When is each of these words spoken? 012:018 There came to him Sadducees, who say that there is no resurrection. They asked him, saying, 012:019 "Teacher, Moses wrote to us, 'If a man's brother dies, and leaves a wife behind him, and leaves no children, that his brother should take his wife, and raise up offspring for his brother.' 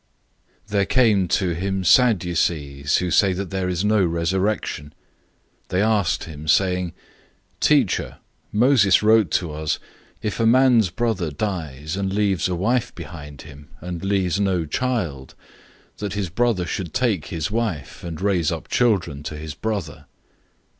012:018 0.65 0.67
There 0.69 0.85
came 0.87 1.27
to 1.27 1.49
him 1.53 1.83
Sadducees, 1.83 2.97
who 2.97 3.11
say 3.11 3.33
that 3.33 3.51
there 3.51 3.69
is 3.69 3.85
no 3.85 4.03
resurrection. 4.03 4.93
They 5.67 5.79
asked 5.83 6.23
him, 6.23 6.47
saying, 6.47 6.93
012:019 7.59 7.59
"Teacher, 7.59 8.17
Moses 8.51 9.03
wrote 9.03 9.29
to 9.29 9.51
us, 9.53 9.77
'If 10.23 10.39
a 10.39 10.47
man's 10.47 10.89
brother 10.89 11.29
dies, 11.29 11.95
and 11.95 12.11
leaves 12.11 12.47
a 12.49 12.55
wife 12.55 12.95
behind 12.95 13.43
him, 13.43 13.69
and 13.79 14.03
leaves 14.03 14.39
no 14.39 14.65
children, 14.65 15.27
that 15.97 16.13
his 16.13 16.29
brother 16.29 16.65
should 16.65 16.95
take 16.95 17.27
his 17.27 17.51
wife, 17.51 18.03
and 18.03 18.19
raise 18.19 18.51
up 18.51 18.69
offspring 18.71 19.23
for 19.23 19.35
his 19.35 19.53
brother.' 19.53 20.07